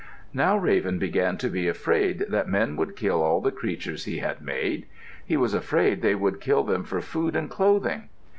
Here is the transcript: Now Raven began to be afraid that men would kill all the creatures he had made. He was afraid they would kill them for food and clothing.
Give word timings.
Now 0.33 0.57
Raven 0.57 0.97
began 0.97 1.37
to 1.37 1.47
be 1.47 1.67
afraid 1.67 2.25
that 2.29 2.49
men 2.49 2.75
would 2.75 2.95
kill 2.95 3.21
all 3.21 3.39
the 3.39 3.51
creatures 3.51 4.05
he 4.05 4.17
had 4.17 4.41
made. 4.41 4.87
He 5.23 5.37
was 5.37 5.53
afraid 5.53 6.01
they 6.01 6.15
would 6.15 6.41
kill 6.41 6.63
them 6.63 6.83
for 6.83 7.01
food 7.01 7.35
and 7.35 7.51
clothing. 7.51 8.09